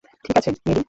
ঠিক 0.25 0.35
আছে, 0.37 0.49
মেরি। 0.57 0.79